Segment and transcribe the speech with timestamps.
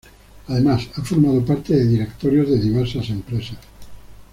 [0.47, 3.59] Además, ha formado parte de directorios de diversas empresas.